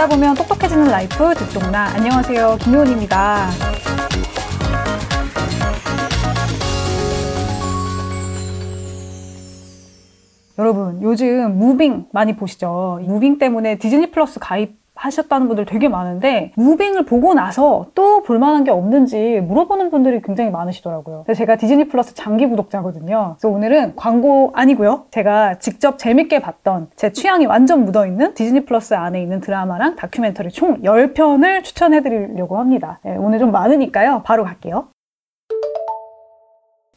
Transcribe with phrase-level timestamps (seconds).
[0.00, 3.50] 듣다 보면 똑똑해지는 라이프 듣똑라 안녕하세요 김효은입니다.
[10.58, 13.00] 여러분 요즘 무빙 많이 보시죠?
[13.02, 18.70] 무빙 때문에 디즈니 플러스 가입 하셨다는 분들 되게 많은데 무빙을 보고 나서 또 볼만한 게
[18.70, 21.24] 없는지 물어보는 분들이 굉장히 많으시더라고요.
[21.34, 23.36] 제가 디즈니 플러스 장기 구독자거든요.
[23.38, 25.06] 그래서 오늘은 광고 아니고요.
[25.10, 30.82] 제가 직접 재밌게 봤던 제 취향이 완전 묻어있는 디즈니 플러스 안에 있는 드라마랑 다큐멘터리 총
[30.82, 33.00] 10편을 추천해드리려고 합니다.
[33.02, 34.22] 네, 오늘 좀 많으니까요.
[34.24, 34.88] 바로 갈게요.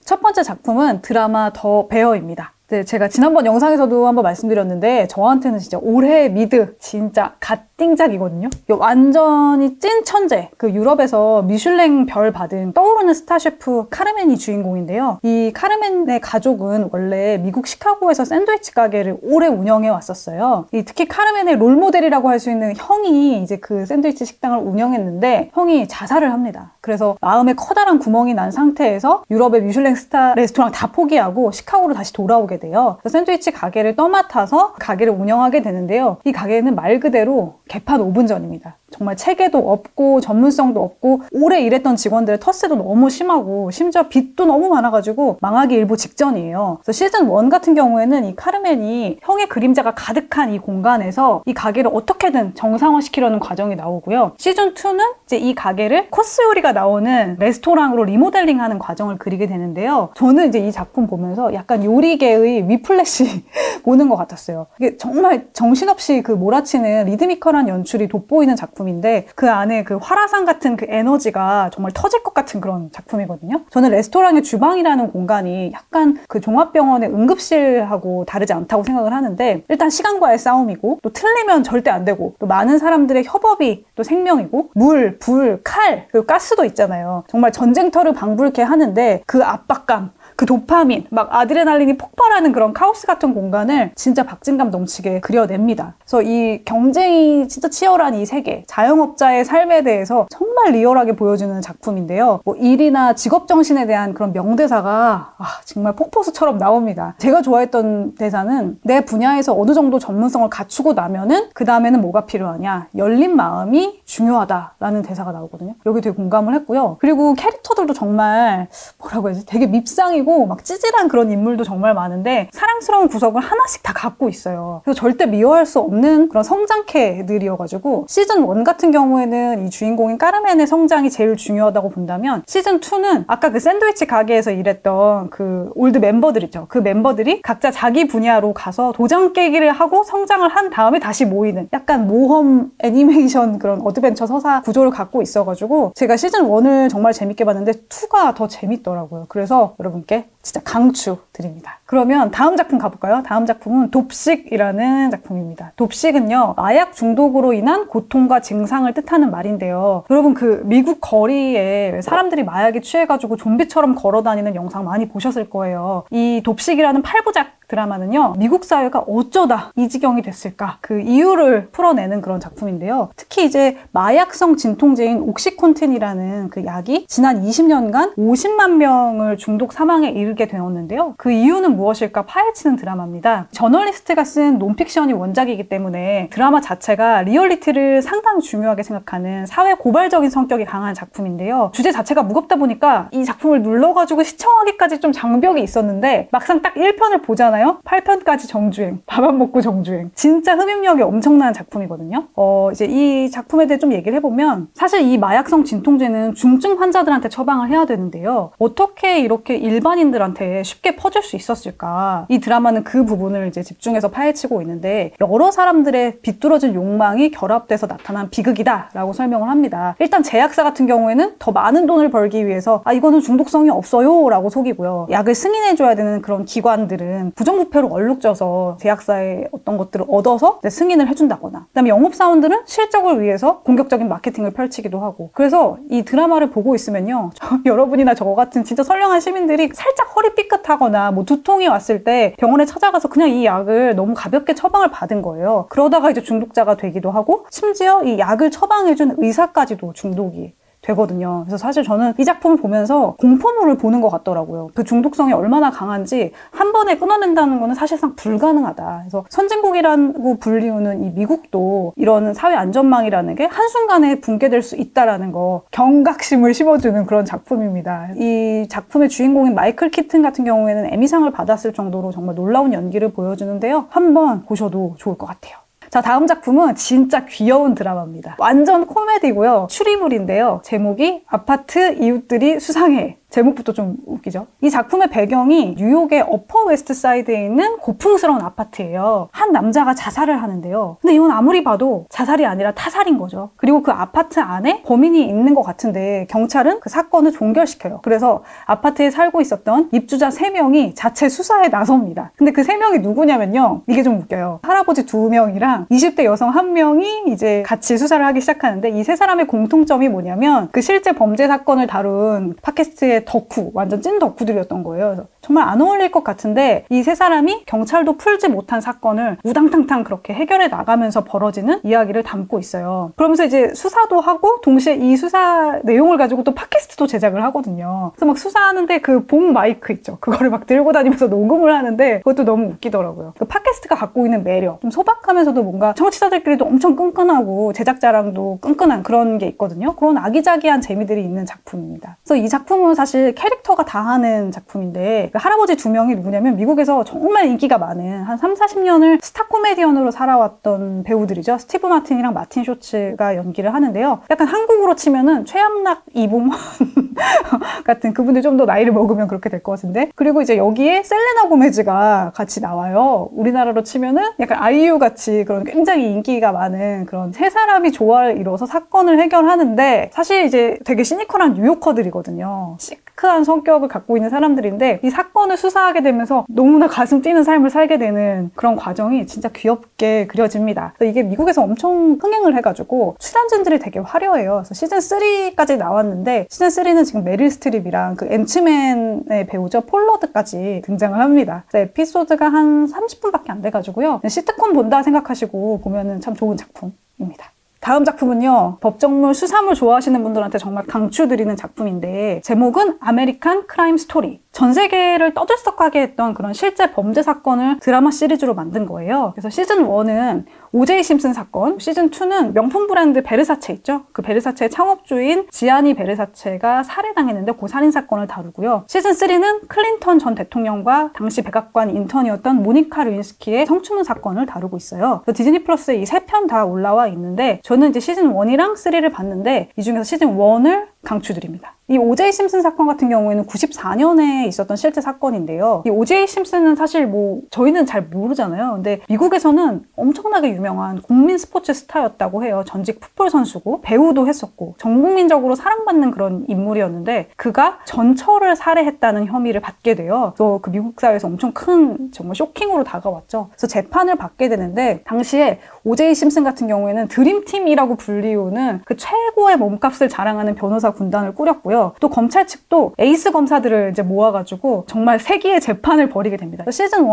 [0.04, 2.54] 첫 번째 작품은 드라마 더 베어입니다.
[2.74, 8.50] 네, 제가 지난번 영상에서도 한번 말씀드렸는데 저한테는 진짜 올해 미드 진짜 갓띵작이거든요.
[8.68, 10.50] 완전히 찐 천재.
[10.58, 15.20] 그 유럽에서 미슐랭 별 받은 떠오르는 스타 셰프 카르멘이 주인공인데요.
[15.22, 20.66] 이 카르멘의 가족은 원래 미국 시카고에서 샌드위치 가게를 오래 운영해 왔었어요.
[20.72, 26.34] 특히 카르멘의 롤 모델이라고 할 수 있는 형이 이제 그 샌드위치 식당을 운영했는데 형이 자살을
[26.34, 26.73] 합니다.
[26.84, 32.60] 그래서 마음에 커다란 구멍이 난 상태에서 유럽의 미슐랭 스타 레스토랑 다 포기하고 시카고로 다시 돌아오게
[32.60, 32.98] 돼요.
[33.08, 36.18] 샌드위치 가게를 떠맡아서 가게를 운영하게 되는데요.
[36.26, 38.76] 이 가게는 말 그대로 개판 5분 전입니다.
[38.94, 45.38] 정말 체계도 없고 전문성도 없고 오래 일했던 직원들의 텃세도 너무 심하고 심지어 빚도 너무 많아가지고
[45.42, 46.78] 망하기 일보 직전이에요.
[46.84, 52.54] 그래서 시즌 1 같은 경우에는 이 카르멘이 형의 그림자가 가득한 이 공간에서 이 가게를 어떻게든
[52.54, 54.34] 정상화시키려는 과정이 나오고요.
[54.38, 60.10] 시즌 2는 이제 이 가게를 코스 요리가 나오는 레스토랑으로 리모델링하는 과정을 그리게 되는데요.
[60.16, 63.44] 저는 이제 이 작품 보면서 약간 요리계의 위플래시
[63.84, 64.68] 보는 것 같았어요.
[64.80, 68.83] 이게 정말 정신없이 그 몰아치는 리드미컬한 연출이 돋보이는 작품.
[68.84, 73.62] 작품인데 그 안에 그 화라산 같은 그 에너지가 정말 터질 것 같은 그런 작품이거든요.
[73.70, 81.00] 저는 레스토랑의 주방이라는 공간이 약간 그 종합병원의 응급실하고 다르지 않다고 생각을 하는데 일단 시간과의 싸움이고
[81.02, 86.28] 또 틀리면 절대 안 되고 또 많은 사람들의 협업이 또 생명이고 물, 불, 칼, 그리고
[86.28, 87.24] 가스도 있잖아요.
[87.28, 93.92] 정말 전쟁터를 방불케 하는데 그 압박감 그 도파민, 막 아드레날린이 폭발하는 그런 카오스 같은 공간을
[93.96, 95.96] 진짜 박진감 넘치게 그려냅니다.
[96.00, 102.42] 그래서 이 경쟁이 진짜 치열한 이 세계, 자영업자의 삶에 대해서 정말 리얼하게 보여주는 작품인데요.
[102.44, 107.16] 뭐 일이나 직업 정신에 대한 그런 명대사가 아, 정말 폭포수처럼 나옵니다.
[107.18, 112.88] 제가 좋아했던 대사는 내 분야에서 어느 정도 전문성을 갖추고 나면은 그 다음에는 뭐가 필요하냐?
[112.96, 115.76] 열린 마음이 중요하다라는 대사가 나오거든요.
[115.86, 116.98] 여기 되게 공감을 했고요.
[117.00, 118.68] 그리고 캐릭터들도 정말
[119.00, 119.46] 뭐라고 해야지?
[119.46, 124.82] 되게 밉상이 사랑이고 막 찌질한 그런 인물도 정말 많은데 사랑스러운 구석을 하나씩 다 갖고 있어요.
[124.84, 131.10] 그래서 절대 미워할 수 없는 그런 성장캐들이어가지고 시즌 1 같은 경우에는 이 주인공인 까르멘의 성장이
[131.10, 136.66] 제일 중요하다고 본다면 시즌 2는 아까 그 샌드위치 가게에서 일했던 그 old 멤버들 있죠.
[136.70, 142.08] 그 멤버들이 각자 자기 분야로 가서 도장 깨기를 하고 성장을 한 다음에 다시 모이는 약간
[142.08, 148.34] 모험 애니메이션 그런 어드벤처 서사 구조를 갖고 있어가지고 제가 시즌 1을 정말 재밌게 봤는데 2가
[148.36, 149.26] 더 재밌더라고요.
[149.28, 151.80] 그래서 여러분께 여러분께 진짜 강추 드립니다.
[151.86, 153.24] 그러면 다음 작품 가볼까요?
[153.26, 155.72] 다음 작품은 돕식이라는 작품입니다.
[155.78, 160.04] 돕식은요, 마약 중독으로 인한 고통과 증상을 뜻하는 말인데요.
[160.10, 166.04] 여러분 그 미국 거리에 사람들이 마약에 취해가지고 좀비처럼 걸어 다니는 영상 많이 보셨을 거예요.
[166.12, 170.78] 이 돕식이라는 팔부작 드라마는요, 미국 사회가 어쩌다 이 지경이 됐을까?
[170.82, 173.10] 그 이유를 풀어내는 그런 작품인데요.
[173.16, 180.48] 특히 이제 마약성 진통제인 옥시콘틴이라는 그 약이 지난 20년간 50만 명을 중독 사망 에 이르게
[180.48, 181.14] 되었는데요.
[181.18, 183.48] 그 이유는 무엇일까 파헤치는 드라마입니다.
[183.52, 190.94] 저널리스트가 쓴 논픽션이 원작이기 때문에 드라마 자체가 리얼리티를 상당히 중요하게 생각하는 사회 고발적인 성격이 강한
[190.94, 191.72] 작품인데요.
[191.74, 197.54] 주제 자체가 무겁다 보니까 이 작품을 눌러가지고 시청하기까지 좀 장벽이 있었는데 막상 딱 1편을 보잖아요.
[197.54, 197.80] 있잖아요.
[197.86, 199.02] 8편까지 정주행.
[199.06, 200.12] 밥 안 먹고 정주행.
[200.16, 202.28] 진짜 흡입력이 엄청난 작품이거든요.
[202.36, 207.70] 어, 이제 이 작품에 대해 좀 얘기를 해보면 사실 이 마약성 진통제는 중증 환자들한테 처방을
[207.70, 208.52] 해야 되는데요.
[208.60, 212.26] 어떻게 이렇게 일반 인들한테 쉽게 퍼질 수 있었을까?
[212.30, 219.14] 이 드라마는 그 부분을 이제 집중해서 파헤치고 있는데 여러 사람들의 비뚤어진 욕망이 결합돼서 나타난 비극이다라고
[219.14, 219.96] 설명을 합니다.
[220.00, 225.08] 일단 제약사 같은 경우에는 더 많은 돈을 벌기 위해서 아 이거는 중독성이 없어요라고 속이고요.
[225.12, 232.64] 약을 승인해줘야 되는 그런 기관들은 부정부패로 얼룩져서 제약사의 어떤 것들을 얻어서 승인을 해준다거나 그다음에 영업사원들은
[232.66, 238.64] 실적을 위해서 공격적인 마케팅을 펼치기도 하고 그래서 이 드라마를 보고 있으면요 저, 여러분이나 저 같은
[238.64, 243.96] 진짜 선량한 시민들이 살짝 허리 삐끗하거나 뭐 두통이 왔을 때 병원에 찾아가서 그냥 이 약을
[243.96, 245.66] 너무 가볍게 처방을 받은 거예요.
[245.70, 250.54] 그러다가 이제 중독자가 되기도 하고 심지어 이 약을 처방해준 의사까지도 중독이
[250.84, 251.44] 되거든요.
[251.46, 254.70] 그래서 사실 저는 이 작품을 보면서 공포물을 보는 것 같더라고요.
[254.74, 259.00] 그 중독성이 얼마나 강한지 한 번에 끊어낸다는 거는 사실상 불가능하다.
[259.02, 266.54] 그래서 선진국이라고 불리우는 이 미국도 이런 사회 안전망이라는 게 한순간에 붕괴될 수 있다라는 거 경각심을
[266.54, 268.10] 심어주는 그런 작품입니다.
[268.16, 273.86] 이 작품의 주인공인 마이클 키튼 같은 경우에는 에미상을 받았을 정도로 정말 놀라운 연기를 보여주는데요.
[273.90, 275.63] 한번 보셔도 좋을 것 같아요.
[275.94, 278.38] 자, 다음 작품은 진짜 귀여운 드라마입니다.
[278.40, 279.68] 완전 코미디고요.
[279.70, 280.62] 추리물인데요.
[280.64, 283.20] 제목이 아파트 이웃들이 수상해.
[283.34, 284.46] 제목부터 좀 웃기죠?
[284.62, 289.30] 이 작품의 배경이 뉴욕의 어퍼 웨스트 사이드에 있는 고풍스러운 아파트예요.
[289.32, 290.98] 한 남자가 자살을 하는데요.
[291.02, 293.50] 근데 이건 아무리 봐도 자살이 아니라 타살인 거죠.
[293.56, 298.02] 그리고 그 아파트 안에 범인이 있는 것 같은데 경찰은 그 사건을 종결시켜요.
[298.04, 302.32] 그래서 아파트에 살고 있었던 입주자 3명이 자체 수사에 나섭니다.
[302.38, 303.82] 근데 그 3명이 누구냐면요.
[303.88, 304.60] 이게 좀 웃겨요.
[304.62, 310.70] 할아버지 2명이랑 20대 여성 1명이 이제 같이 수사를 하기 시작하는데 이 세 사람의 공통점이 뭐냐면
[310.72, 315.28] 그 실제 범죄 사건을 다룬 팟캐스트 의 덕후, 완전 찐 덕후들이었던 거예요.
[315.42, 320.70] 정말 안 어울릴 것 같은데 이 세 사람이 경찰도 풀지 못한 사건을 우당탕탕 그렇게 해결해
[320.70, 323.12] 나가면서 벌어지는 이야기를 담고 있어요.
[323.18, 328.12] 그러면서 이제 수사도 하고 동시에 이 수사 내용을 가지고 또 팟캐스트도 제작을 하거든요.
[328.14, 330.18] 그래서 막 수사하는데 그 봉 마이크 있죠.
[330.20, 333.34] 그거를 막 들고 다니면서 녹음을 하는데 그것도 너무 웃기더라고요.
[333.38, 339.48] 그 팟캐스트가 갖고 있는 매력, 좀 소박하면서도 뭔가 청취자들끼리도 엄청 끈끈하고 제작자랑도 끈끈한 그런 게
[339.48, 339.96] 있거든요.
[339.96, 342.18] 그런 아기자기한 재미들이 있는 작품입니다.
[342.24, 347.46] 그래서 이 작품은 사실 캐릭터가 다 하는 작품인데 그 할아버지 두 명이 누구냐면 미국에서 정말
[347.46, 351.58] 인기가 많은 한 3, 40년을 스타 코미디언으로 살아왔던 배우들이죠.
[351.58, 354.22] 스티브 마틴이랑 마틴 쇼트가 연기를 하는데요.
[354.30, 356.58] 약간 한국으로 치면은 최양락, 이봉원
[357.86, 362.34] 같은 그분들 좀 더 나이를 먹으면 그렇게 될 것 같은데 그리고 이제 여기에 셀레나 고메즈가
[362.36, 363.30] 같이 나와요.
[363.32, 369.20] 우리나라로 치면은 약간 아이유 같이 그런 굉장히 인기가 많은 그런 세 사람이 조화를 이뤄서 사건을
[369.22, 372.78] 해결하는데 사실 이제 되게 시니컬한 뉴요커들이거든요.
[373.24, 378.52] 시크한 성격을 갖고 있는 사람들인데 이 사건을 수사하게 되면서 너무나 가슴 뛰는 삶을 살게 되는
[378.56, 380.94] 그런 과정이 진짜 귀엽게 그려집니다.
[381.02, 384.64] 이게 미국에서 엄청 흥행을 해가지고 출연진들이 되게 화려해요.
[384.64, 391.20] 그래서 시즌 3까지 나왔는데 시즌 3는 지금 메릴 스트립이랑 그 앤트맨의 배우죠 폴 러드까지 등장을
[391.20, 391.64] 합니다.
[391.74, 394.22] 에피소드가 한 30분밖에 안 돼가지고요.
[394.28, 397.53] 시트콤 본다 생각하시고 보면은 참 좋은 작품입니다.
[397.84, 404.42] 다음 작품은요, 법정물, 수사물 좋아하시는 분들한테 정말 강추드리는 작품인데, 제목은 American Crime Story.
[404.54, 409.32] 전 세계를 떠들썩하게 했던 그런 실제 범죄 사건을 드라마 시리즈로 만든 거예요.
[409.34, 414.04] 그래서 시즌 1은 오제이 심슨 사건, 시즌 2는 명품 브랜드 베르사체 있죠?
[414.14, 418.86] 그 베르사체의 창업주인 지아니 베르사체가 살해당했는데 그 살인 사건을 다루고요.
[418.88, 425.24] 시즌 3는 클린턴 전 대통령과 당시 백악관 인턴이었던 모니카 르윈스키의 성추문 사건을 다루고 있어요.
[425.34, 429.82] 디즈니 플러스에 이 세 편 다 올라와 있는데 저는 이제 시즌 1이랑 3를 봤는데 이
[429.82, 431.74] 중에서 시즌 1을 강추드립니다.
[431.90, 435.84] 이 오제이 심슨 사건 같은 경우에는 94년에 있었던 실제 사건인데요.
[435.86, 438.72] 이 오제이 심슨은 사실 뭐 저희는 잘 모르잖아요.
[438.76, 442.64] 근데 미국에서는 엄청나게 유명한 국민 스포츠 스타였다고 해요.
[442.66, 449.96] 전직 풋볼 선수고 배우도 했었고 전 국민적으로 사랑받는 그런 인물이었는데 그가 전처를 살해했다는 혐의를 받게
[449.96, 450.32] 돼요.
[450.36, 453.50] 그래서 그 미국 사회에서 엄청 큰 정말 쇼킹으로 다가왔죠.
[453.52, 460.56] 그래서 재판을 받게 되는데 당시에 오제이 심슨 같은 경우에는 드림팀이라고 불리우는 그 최고의 몸값을 자랑하는
[460.56, 461.73] 변호사 군단을 꾸렸고요.
[462.00, 466.64] 또 검찰 측도 에이스 검사들을 이제 모아가지고 정말 세기의 재판을 벌이게 됩니다.
[466.70, 467.06] 시즌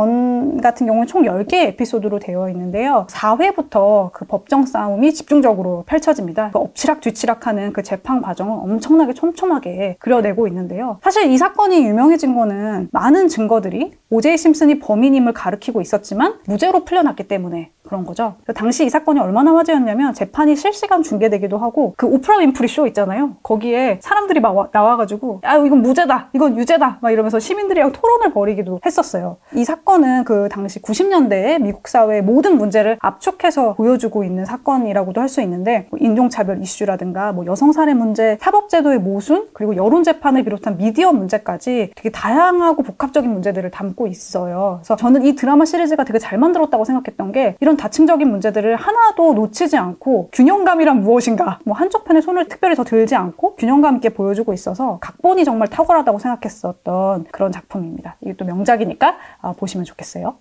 [0.55, 3.07] 1 같은 경우는 총 10개 에피소드로 되어 있는데요.
[3.11, 6.51] 4회부터 그 법정 싸움이 집중적으로 펼쳐집니다.
[6.53, 10.99] 그 엎치락 뒤치락하는 그 재판 과정을 엄청나게 촘촘하게 그려내고 있는데요.
[11.03, 17.71] 사실 이 사건이 유명해진 거는 많은 증거들이 오제이 심슨이 범인임을 가리키고 있었지만 무죄로 풀려났기 때문에
[17.91, 18.35] 그런 거죠.
[18.55, 23.33] 당시 이 사건이 얼마나 화제였냐면 재판이 실시간 중계되기도 하고 그 오프라 윈프리 쇼 있잖아요.
[23.43, 28.79] 거기에 사람들이 막 와, 나와가지고 아 이건 무죄다, 이건 유죄다 막 이러면서 시민들이랑 토론을 벌이기도
[28.87, 29.39] 했었어요.
[29.55, 35.41] 이 사건은 그 당시 90년대에 미국 사회의 모든 문제를 압축해서 보여주고 있는 사건이라고도 할 수
[35.43, 41.13] 있는데 뭐 인종차별 이슈라든가 뭐 여성 살해 문제, 사법제도의 모순 그리고 여론 재판을 비롯한 미디어
[41.13, 44.81] 문제까지 되게 다양하고 복합적인 문제들을 담고 있어요.
[44.81, 49.79] 그래서 저는 이 드라마 시리즈가 되게 잘 만들었다고 생각했던 게 이런 다층적인 문제들을 하나도 놓치지
[49.79, 54.99] 않고 균형감이란 무엇인가 뭐 한쪽 편에 손을 특별히 더 들지 않고 균형감 있게 보여주고 있어서
[55.01, 58.17] 각본이 정말 탁월하다고 생각했었던 그런 작품입니다.
[58.21, 60.37] 이게 또 명작이니까 아, 보시면 좋겠어요.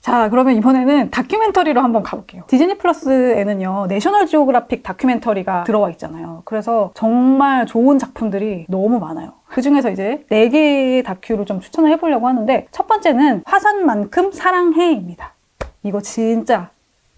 [0.00, 2.44] 자, 그러면 이번에는 다큐멘터리로 한번 가볼게요.
[2.46, 6.42] 디즈니 플러스에는요, 내셔널 지오그래픽 다큐멘터리가 들어와 있잖아요.
[6.44, 9.32] 그래서 정말 좋은 작품들이 너무 많아요.
[9.46, 15.34] 그 중에서 이제 4개의 다큐를 좀 추천을 해보려고 하는데, 첫 번째는 화산만큼 사랑해입니다.
[15.82, 16.70] 이거 진짜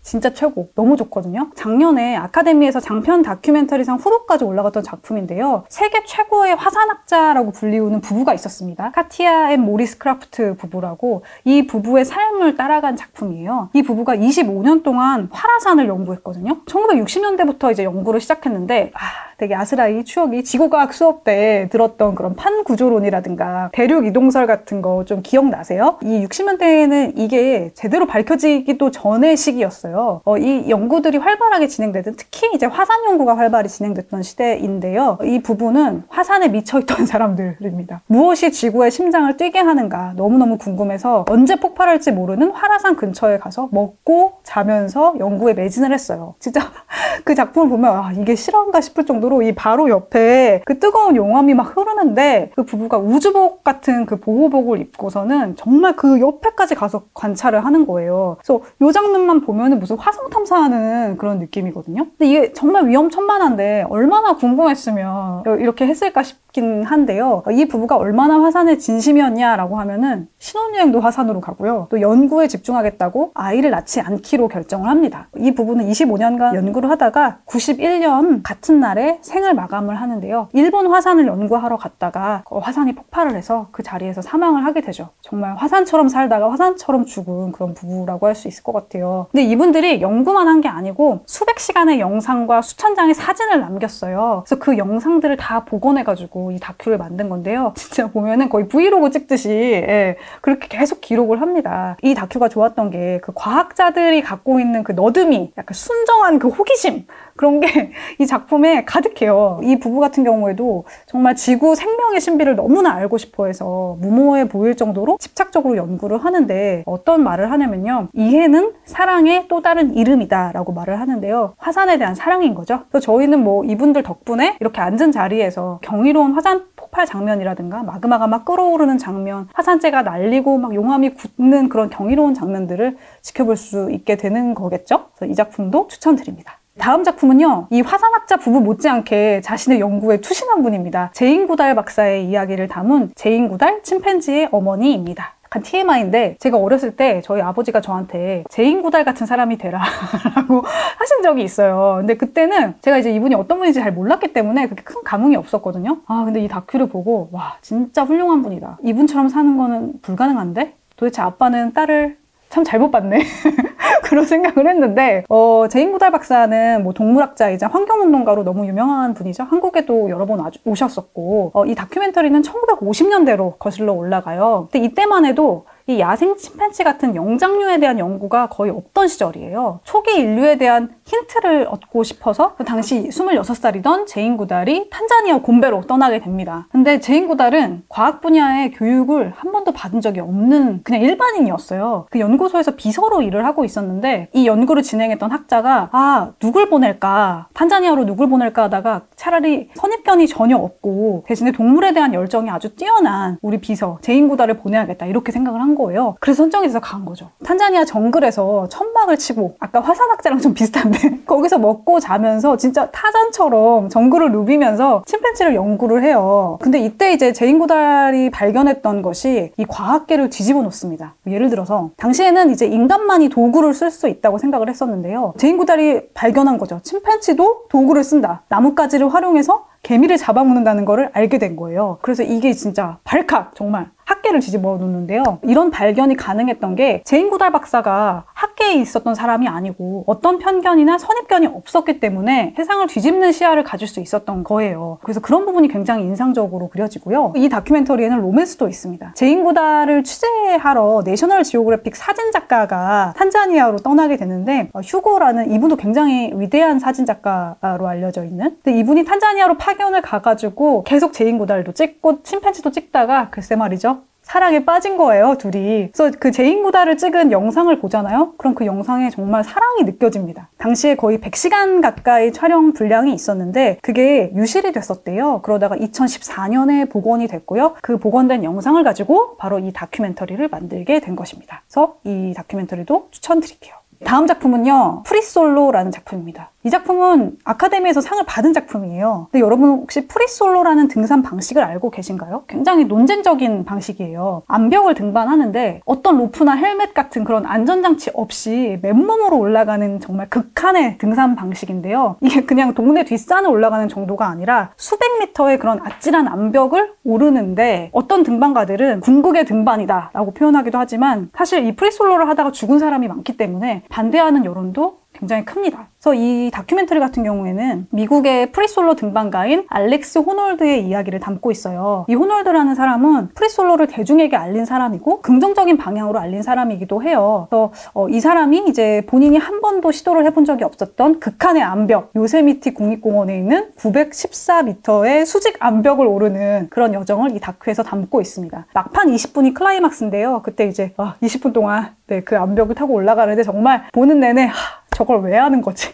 [0.02, 0.70] 진짜 최고.
[0.74, 1.50] 너무 좋거든요.
[1.54, 5.64] 작년에 아카데미에서 장편 다큐멘터리상 후보까지 올라갔던 작품인데요.
[5.68, 8.92] 세계 최고의 화산학자라고 불리우는 부부가 있었습니다.
[8.92, 13.70] 카티아 and 모리스 크라프트 부부라고 이 부부의 삶을 따라간 작품이에요.
[13.74, 16.64] 이 부부가 25년 동안 활화산을 연구했거든요.
[16.64, 18.98] 1960년대부터 이제 연구를 시작했는데 아,
[19.40, 25.22] 되게 아스라이 추억이 지구과학 수업 때 들었던 그런 판 구조론이라든가 대륙 이동설 같은 거 좀
[25.22, 25.98] 기억나세요?
[26.02, 30.20] 이 60년대에는 이게 제대로 밝혀지기도 전의 시기였어요.
[30.24, 35.18] 어, 이 연구들이 활발하게 진행되던 특히 이제 화산 연구가 활발히 진행됐던 시대인데요.
[35.24, 38.02] 이 부분은 화산에 미쳐있던 사람들입니다.
[38.06, 45.14] 무엇이 지구의 심장을 뛰게 하는가 너무너무 궁금해서 언제 폭발할지 모르는 활화산 근처에 가서 먹고 자면서
[45.18, 46.34] 연구에 매진을 했어요.
[46.40, 46.60] 진짜
[47.24, 51.76] 그 작품을 보면 아, 이게 실화인가 싶을 정도로 이 바로 옆에 그 뜨거운 용암이 막
[51.76, 58.36] 흐르는데 그 부부가 우주복 같은 그 보호복을 입고서는 정말 그 옆에까지 가서 관찰을 하는 거예요.
[58.40, 62.06] 그래서 이 장면만 보면은 무슨 화성 탐사하는 그런 느낌이거든요.
[62.18, 67.44] 근데 이게 정말 위험천만한데 얼마나 궁금했으면 이렇게 했을까 싶긴 한데요.
[67.52, 71.86] 이 부부가 얼마나 화산에 진심이었냐라고 하면은 신혼여행도 화산으로 가고요.
[71.90, 75.28] 또 연구에 집중하겠다고 아이를 낳지 않기로 결정을 합니다.
[75.36, 80.48] 이 부부는 25년간 연구를 하다가 91년 같은 날에 생을 마감을 하는데요.
[80.52, 85.08] 일본 화산을 연구하러 갔다가 화산이 폭발을 해서 그 자리에서 사망을 하게 되죠.
[85.20, 89.26] 정말 화산처럼 살다가 화산처럼 죽은 그런 부부라고 할 수 있을 것 같아요.
[89.32, 94.42] 근데 이분들이 연구만 한 게 아니고 수백 시간의 영상과 수천 장의 사진을 남겼어요.
[94.44, 97.72] 그래서 그 영상들을 다 복원해가지고 이 다큐를 만든 건데요.
[97.76, 101.96] 진짜 보면은 거의 브이로그 찍듯이 예, 그렇게 계속 기록을 합니다.
[102.02, 107.60] 이 다큐가 좋았던 게 그 과학자들이 갖고 있는 그 너듬이, 약간 순정한 그 호기심 그런
[107.60, 109.60] 게 이 작품에 가득 해요.
[109.62, 115.16] 이 부부 같은 경우에도 정말 지구 생명의 신비를 너무나 알고 싶어 해서 무모해 보일 정도로
[115.18, 118.08] 집착적으로 연구를 하는데 어떤 말을 하냐면요.
[118.12, 121.54] 이해는 사랑의 또 다른 이름이다 라고 말을 하는데요.
[121.58, 122.80] 화산에 대한 사랑인 거죠.
[122.88, 128.98] 그래서 저희는 뭐 이분들 덕분에 이렇게 앉은 자리에서 경이로운 화산 폭발 장면이라든가 마그마가 막 끓어오르는
[128.98, 135.06] 장면, 화산재가 날리고 막 용암이 굳는 그런 경이로운 장면들을 지켜볼 수 있게 되는 거겠죠?
[135.14, 136.59] 그래서 이 작품도 추천드립니다.
[136.80, 141.10] 다음 작품은요, 이 화산학자 부부 못지않게 자신의 연구에 투신한 분입니다.
[141.12, 145.34] 제인 구달 박사의 이야기를 담은 제인 구달 침팬지의 어머니입니다.
[145.44, 149.82] 약간 TMI인데 제가 어렸을 때 저희 아버지가 저한테 제인 구달 같은 사람이 되라
[150.34, 150.62] 라고
[150.98, 151.96] 하신 적이 있어요.
[151.98, 155.98] 근데 그때는 제가 이제 이분이 어떤 분인지 잘 몰랐기 때문에 그렇게 큰 감흥이 없었거든요.
[156.06, 158.78] 아 근데 이 다큐를 보고 와 진짜 훌륭한 분이다.
[158.84, 160.76] 이분처럼 사는 거는 불가능한데?
[160.96, 162.19] 도대체 아빠는 딸을
[162.50, 163.20] 참 잘못 봤네.
[164.02, 169.44] 그런 생각을 했는데, 어, 제인 구달 박사는 뭐 동물학자이자 환경운동가로 너무 유명한 분이죠.
[169.44, 174.68] 한국에도 여러 번 오셨었고, 어, 이 다큐멘터리는 1950년대로 거슬러 올라가요.
[174.70, 179.80] 근데 이때만 해도 이 야생 침팬지 같은 영장류에 대한 연구가 거의 없던 시절이에요.
[179.84, 186.68] 초기 인류에 대한 힌트를 얻고 싶어서 그 당시 26살이던 제인 구달이 탄자니아 곰베로 떠나게 됩니다.
[186.70, 192.06] 근데 제인 구달은 과학 분야의 교육을 한 번도 받은 적이 없는 그냥 일반인이었어요.
[192.10, 198.28] 그 연구소에서 비서로 일을 하고 있었는데 이 연구를 진행했던 학자가 아 누굴 보낼까 탄자니아로 누굴
[198.28, 204.28] 보낼까 하다가 차라리 선입견이 전혀 없고 대신에 동물에 대한 열정이 아주 뛰어난 우리 비서 제인
[204.28, 206.16] 구달을 보내야겠다 이렇게 생각을 한 거예요.
[206.20, 207.30] 그래서 선정이 돼서 간 거죠.
[207.44, 215.04] 탄자니아 정글에서 천막을 치고 아까 화산학자랑 좀 비슷한데 거기서 먹고 자면서 진짜 타잔처럼 정글을 누비면서
[215.06, 216.58] 침팬지를 연구를 해요.
[216.60, 221.14] 근데 이때 이제 제인 구달이 발견했던 것이 이 과학계를 뒤집어 놓습니다.
[221.26, 225.34] 예를 들어서 당시에는 이제 인간만이 도구를 쓸 수 있다고 생각을 했었는데요.
[225.38, 226.80] 제인 구달이 발견한 거죠.
[226.82, 228.42] 침팬지도 도구를 쓴다.
[228.48, 231.98] 나뭇가지를 활용해서 개미를 잡아먹는다는 거를 알게 된 거예요.
[232.02, 235.22] 그래서 이게 진짜 발칵 정말 학계를 뒤집어 놓는데요.
[235.42, 242.00] 이런 발견이 가능했던 게 제인 구달 박사가 학계에 있었던 사람이 아니고 어떤 편견이나 선입견이 없었기
[242.00, 244.98] 때문에 세상을 뒤집는 시야를 가질 수 있었던 거예요.
[245.02, 247.34] 그래서 그런 부분이 굉장히 인상적으로 그려지고요.
[247.36, 249.12] 이 다큐멘터리에는 로맨스도 있습니다.
[249.14, 256.80] 제인 구달을 취재하러 내셔널 지오그래픽 사진 작가가 탄자니아로 떠나게 되는데 어, 휴고라는 이분도 굉장히 위대한
[256.80, 263.30] 사진 작가로 알려져 있는 근데 이분이 탄자니아로 파견을 가가지고 계속 제인 구달도 찍고 침팬지도 찍다가
[263.30, 264.02] 글쎄 말이죠.
[264.30, 265.90] 사랑에 빠진 거예요, 둘이.
[265.92, 268.34] 그래서 그 제인 구달을 찍은 영상을 보잖아요?
[268.36, 270.50] 그럼 그 영상에 정말 사랑이 느껴집니다.
[270.58, 275.40] 당시에 거의 100시간 가까이 촬영 분량이 있었는데 그게 유실이 됐었대요.
[275.42, 277.74] 그러다가 2014년에 복원이 됐고요.
[277.82, 281.62] 그 복원된 영상을 가지고 바로 이 다큐멘터리를 만들게 된 것입니다.
[281.66, 283.79] 그래서 이 다큐멘터리도 추천드릴게요.
[284.04, 286.50] 다음 작품은요, Free Solo라는 작품입니다.
[286.62, 289.28] 이 작품은 아카데미에서 상을 받은 작품이에요.
[289.30, 292.44] 근데 여러분 혹시 free solo라는 등산 방식을 알고 계신가요?
[292.48, 294.42] 굉장히 논쟁적인 방식이에요.
[294.46, 302.16] 암벽을 등반하는데 어떤 로프나 헬멧 같은 그런 안전장치 없이 맨몸으로 올라가는 정말 극한의 등산 방식인데요.
[302.20, 309.00] 이게 그냥 동네 뒷산을 올라가는 정도가 아니라 수백 미터의 그런 아찔한 암벽을 오르는데 어떤 등반가들은
[309.00, 314.44] 궁극의 등반이다 라고 표현하기도 하지만 사실 이 free solo를 하다가 죽은 사람이 많기 때문에 반대하는
[314.46, 315.90] 여론도 굉장히 큽니다.
[316.02, 322.06] 그래서 이 다큐멘터리 같은 경우에는 미국의 free solo 등반가인 알렉스 호놀드의 이야기를 담고 있어요.
[322.08, 327.48] 이 호놀드라는 사람은 free solo를 대중에게 알린 사람이고 긍정적인 방향으로 알린 사람이기도 해요.
[327.50, 332.72] 그래서 어, 이 사람이 이제 본인이 한 번도 시도를 해본 적이 없었던 극한의 암벽 요세미티
[332.72, 338.66] 국립공원에 있는 914m의 수직 암벽을 오르는 그런 여정을 이 다큐에서 담고 있습니다.
[338.72, 340.40] 막판 20분이 클라이막스인데요.
[340.44, 344.54] 그때 이제 아, 20분 동안 네, 그 암벽을 타고 올라가는데 정말 보는 내내 하,
[345.00, 345.89] 저걸 왜 하는 거지?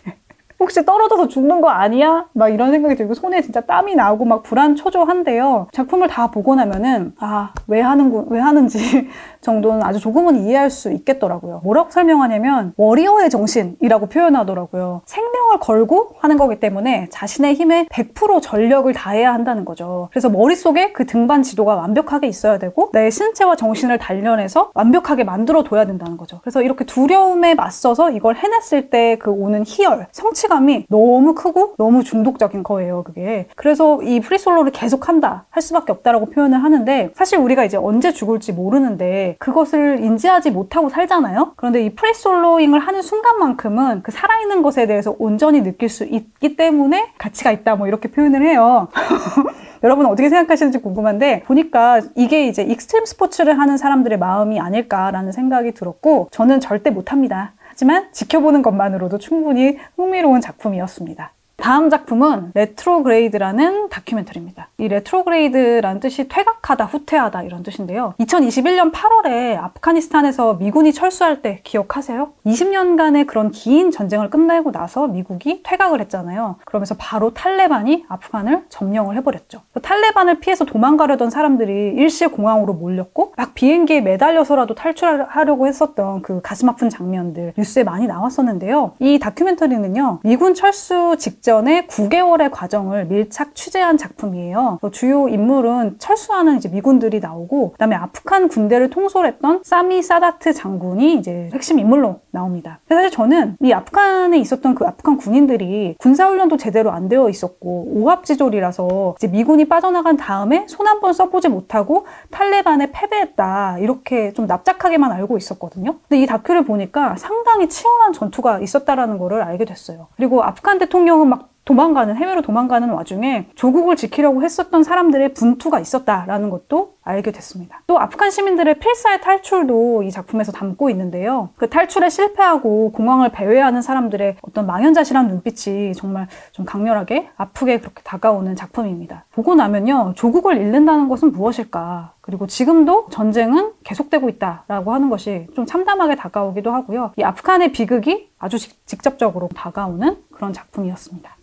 [0.67, 2.27] 혹시 떨어져서 죽는 거 아니야?
[2.33, 5.69] 막 이런 생각이 들고 손에 진짜 땀이 나오고 막 불안 초조한데요.
[5.73, 9.09] 작품을 다 보고 나면은 아, 왜 하는 왜 하는지
[9.43, 11.61] 정도는 아주 조금은 이해할 수 있겠더라고요.
[11.63, 15.03] 뭐라고 설명하냐면 warrior의 정신이라고 표현하더라고요.
[15.07, 20.09] 생명을 걸고 하는 거기 때문에 자신의 힘에 100% 전력을 다해야 한다는 거죠.
[20.11, 25.85] 그래서 머릿속에 그 등반 지도가 완벽하게 있어야 되고 내 신체와 정신을 단련해서 완벽하게 만들어 둬야
[25.87, 26.41] 된다는 거죠.
[26.43, 32.03] 그래서 이렇게 두려움에 맞서서 이걸 해냈을 때 그 오는 희열, 성취감 이 너무 크고 너무
[32.05, 33.47] 중독적인 거예요, 그게.
[33.57, 38.13] 그래서 이 free solo를 계속 한다 할 수밖에 없다라고 표현을 하는데 사실 우리가 이제 언제
[38.13, 41.53] 죽을지 모르는데 그것을 인지하지 못하고 살잖아요.
[41.57, 47.13] 그런데 이 free soloing을 하는 순간만큼은 그 살아있는 것에 대해서 온전히 느낄 수 있기 때문에
[47.19, 48.89] 가치가 있다 뭐 이렇게 표현을 해요.
[49.83, 56.29] 여러분 어떻게 생각하시는지 궁금한데 보니까 이게 이제 익스트림 스포츠를 하는 사람들의 마음이 아닐까라는 생각이 들었고
[56.31, 57.53] 저는 절대 못합니다.
[57.77, 61.36] 하지만 지켜보는 것만으로도 충분히 흥미로운 작품이었습니다.
[61.57, 64.69] 다음 작품은 Retrograde라는 다큐멘터리입니다.
[64.79, 68.15] 이 retrograde라는 뜻이 퇴각하다, 후퇴하다 이런 뜻인데요.
[68.21, 72.33] 2021년 8월에 아프가니스탄에서 미군이 철수할 때 기억하세요?
[72.45, 76.57] 20년간의 그런 긴 전쟁을 끝내고 나서 미국이 퇴각을 했잖아요.
[76.67, 79.63] 그러면서 바로 탈레반이 아프간을 점령을 해버렸죠.
[79.73, 86.69] 그 탈레반을 피해서 도망가려던 사람들이 일시 공항으로 몰렸고 막 비행기에 매달려서라도 탈출하려고 했었던 그 가슴
[86.69, 88.93] 아픈 장면들 뉴스에 많이 나왔었는데요.
[88.99, 90.21] 이 다큐멘터리는요.
[90.23, 94.81] 미군 철수 직전 에 9개월의 과정을 밀착 취재한 작품이에요.
[94.93, 101.79] 주요 인물은 철수하는 이제 미군들이 나오고 그다음에 아프간 군대를 통솔했던 사미 사다트 장군이 이제 핵심
[101.79, 102.81] 인물로 나옵니다.
[102.89, 109.29] 사실 저는 이 아프간에 있었던 그 아프간 군인들이 군사훈련도 제대로 안 되어 있었고 오합지졸이라서 이제
[109.29, 115.97] 미군이 빠져나간 다음에 손 한 번 써보지 못하고 탈레반에 패배했다 이렇게 좀 납작하게만 알고 있었거든요.
[116.09, 120.07] 근데 이 다큐를 보니까 상당히 치열한 전투가 있었다라는 거를 알게 됐어요.
[120.17, 121.56] 그리고 아프간 대통령은 막 Voilà.
[121.67, 127.83] 도망가는 해외로 도망가는 와중에 조국을 지키려고 했었던 사람들의 분투가 있었다라는 것도 알게 됐습니다.
[127.89, 131.51] 또 아프간 시민들의 필사의 탈출도 이 작품에서 담고 있는데요.
[131.57, 138.55] 그 탈출에 실패하고 공항을 배회하는 사람들의 어떤 망연자실한 눈빛이 정말 좀 강렬하게 아프게 그렇게 다가오는
[138.55, 139.25] 작품입니다.
[139.33, 140.15] 보고 나면요.
[140.17, 142.13] 조국을 잃는다는 것은 무엇일까?
[142.21, 147.13] 그리고 지금도 전쟁은 계속되고 있다라고 하는 것이 좀 참담하게 다가오기도 하고요.
[147.17, 151.36] 이 아프간의 비극이 아주 직접적으로 다가오는 그런 작품이었습니다.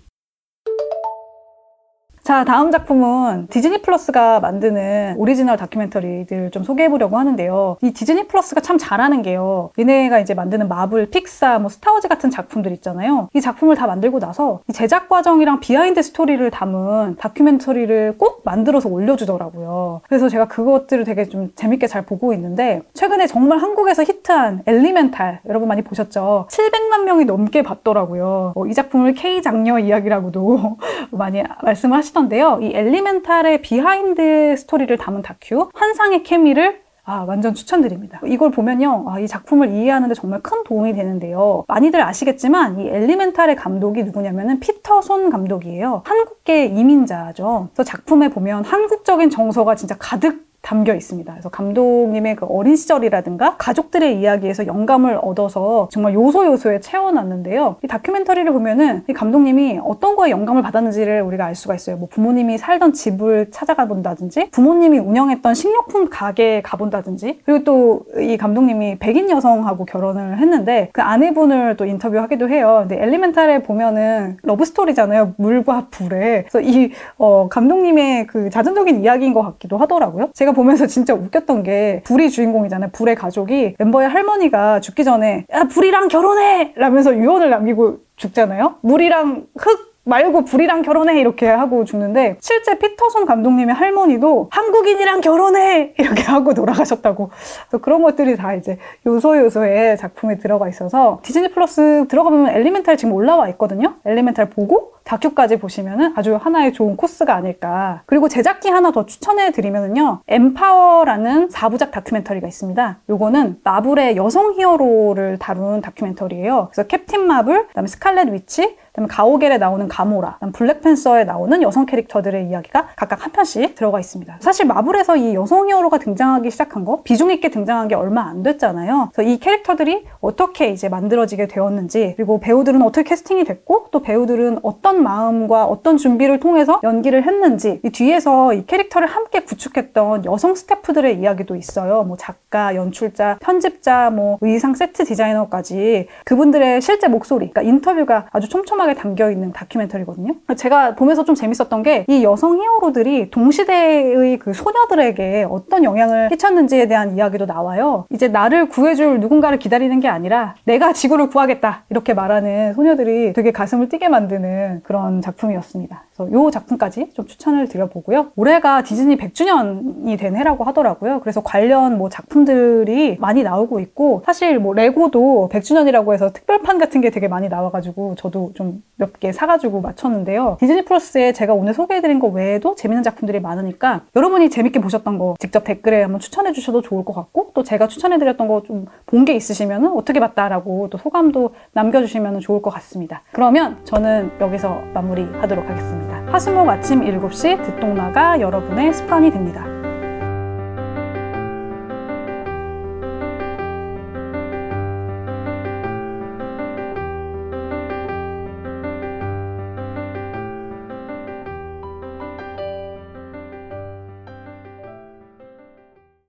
[2.24, 7.76] 자, 다음 작품은 디즈니 플러스가 만드는 오리지널 다큐멘터리들 좀 소개해 보려고 하는데요.
[7.82, 9.72] 이 디즈니 플러스가 참 잘하는 게요.
[9.78, 13.28] 얘네가 이제 만드는 마블, 픽사, 뭐 스타워즈 같은 작품들 있잖아요.
[13.34, 20.00] 이 작품을 다 만들고 나서 이 제작 과정이랑 비하인드 스토리를 담은 다큐멘터리를 꼭 만들어서 올려주더라고요.
[20.08, 25.68] 그래서 제가 그것들을 되게 좀 재밌게 잘 보고 있는데 최근에 정말 한국에서 히트한 엘리멘탈 여러분
[25.68, 26.48] 많이 보셨죠?
[26.50, 28.54] 700만 명이 넘게 봤더라고요.
[28.56, 30.78] 어, 이 작품을 K 장녀 이야기라고도
[31.12, 32.60] 많이 말씀을 하시 하시던데요.
[32.62, 38.22] 이 엘리멘탈의 비하인드 스토리를 담은 다큐 환상의 케미를 아, 완전 추천드립니다.
[38.26, 39.06] 이걸 보면요.
[39.10, 41.66] 아, 이 작품을 이해하는데 정말 큰 도움이 되는데요.
[41.68, 46.04] 많이들 아시겠지만 이 엘리멘탈의 감독이 누구냐면은 피터 손 감독이에요.
[46.06, 47.70] 한국계 이민자죠.
[47.74, 51.32] 그래서 작품에 보면 한국적인 정서가 진짜 가득 담겨 있습니다.
[51.32, 57.76] 그래서 감독님의 그 어린 시절이라든가 가족들의 이야기에서 영감을 얻어서 정말 요소 요소에 채워놨는데요.
[57.84, 61.98] 이 다큐멘터리를 보면은 이 감독님이 어떤 거에 영감을 받았는지를 우리가 알 수가 있어요.
[61.98, 67.84] 뭐 부모님이 살던 집을 찾아가 본다든지, 부모님이 운영했던 식료품 가게에 가본다든지, 그리고 또
[68.18, 72.86] 이 감독님이 백인 여성하고 결혼을 했는데 그 아내분을 또 인터뷰하기도 해요.
[72.88, 75.34] 근데 엘리멘탈에 보면은 러브 스토리잖아요.
[75.38, 76.46] 물과 불에.
[76.50, 80.30] 그래서 이 어, 감독님의 그 자전적인 이야기인 것 같기도 하더라고요.
[80.34, 82.92] 제가 보면서 진짜 웃겼던 게 불이 주인공이잖아요.
[82.92, 86.74] 불의 가족이 엠버의 할머니가 죽기 전에 야 불이랑 결혼해!
[86.76, 88.76] 라면서 유언을 남기고 죽잖아요.
[88.82, 95.94] 물이랑 흙 말고 불이랑 결혼해 이렇게 하고 죽는데 실제 피터 손 감독님의 할머니도 한국인이랑 결혼해
[95.98, 97.30] 이렇게 하고 돌아가셨다고
[97.70, 102.98] 그래서 그런 것들이 다 이제 요소 요소에 작품에 들어가 있어서 디즈니 플러스 들어가 보면 엘리멘탈
[102.98, 108.92] 지금 올라와 있거든요 엘리멘탈 보고 다큐까지 보시면은 아주 하나의 좋은 코스가 아닐까 그리고 제작기 하나
[108.92, 117.28] 더 추천해 드리면은요 엠파워라는 4부작 다큐멘터리가 있습니다 요거는 마블의 여성 히어로를 다룬 다큐멘터리예요 그래서 캡틴
[117.28, 123.26] 마블 그다음에 스칼렛 위치 그다음에 가오갤에 나오는 가모라, 그다음 블랙팬서에 나오는 여성 캐릭터들의 이야기가 각각
[123.26, 124.38] 한 편씩 들어가 있습니다.
[124.40, 129.10] 사실 마블에서 이 여성 히어로가 등장하기 시작한 거 비중 있게 등장한 게 얼마 안 됐잖아요.
[129.14, 134.60] 그래서 이 캐릭터들이 어떻게 이제 만들어지게 되었는지 그리고 배우들은 어떻게 캐스팅이 됐고 또 배우들은
[134.94, 141.20] 어떤 마음과 어떤 준비를 통해서 연기를 했는지 이 뒤에서 이 캐릭터를 함께 구축했던 여성 스태프들의
[141.20, 142.04] 이야기도 있어요.
[142.04, 148.94] 뭐 작가, 연출자, 편집자, 뭐 의상 세트 디자이너까지 그분들의 실제 목소리, 그러니까 인터뷰가 아주 촘촘하게
[148.94, 150.36] 담겨 있는 다큐멘터리거든요.
[150.56, 157.16] 제가 보면서 좀 재밌었던 게 이 여성 히어로들이 동시대의 그 소녀들에게 어떤 영향을 끼쳤는지에 대한
[157.16, 158.06] 이야기도 나와요.
[158.12, 163.90] 이제 나를 구해줄 누군가를 기다리는 게 아니라 내가 지구를 구하겠다 이렇게 말하는 소녀들이 되게 가슴을
[163.90, 166.04] 뛰게 만드는 그런 작품이었습니다.
[166.16, 168.28] 그래서 이 작품까지 좀 추천을 드려보고요.
[168.36, 171.20] 올해가 디즈니 100주년이 된 해라고 하더라고요.
[171.22, 177.10] 그래서 관련 뭐 작품들이 많이 나오고 있고 사실 뭐 레고도 100주년이라고 해서 특별판 같은 게
[177.10, 180.58] 되게 많이 나와가지고 저도 좀 몇 개 사가지고 맞췄는데요.
[180.60, 185.64] 디즈니 플러스에 제가 오늘 소개해드린 거 외에도 재밌는 작품들이 많으니까 여러분이 재밌게 보셨던 거 직접
[185.64, 189.88] 댓글에 한번 추천해 주셔도 좋을 것 같고 또 제가 추천해드렸던 거 좀 본 게 있으시면
[189.96, 193.22] 어떻게 봤다라고 또 소감도 남겨주시면 좋을 것 같습니다.
[193.32, 196.24] 그러면 저는 여기서 마무리하도록 하겠습니다.
[196.32, 199.73] 화수목 아침 7시 듣동나가 여러분의 습관이 됩니다.